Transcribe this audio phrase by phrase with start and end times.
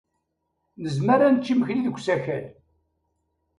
[0.81, 2.45] Nezmer ad nečč imekli deg usakal.